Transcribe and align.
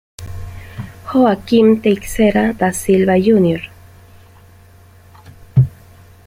Joaquim 1.11 1.75
Teixeira 1.79 2.53
da 2.55 2.73
Silva 2.73 3.19
Jr. 3.19 3.69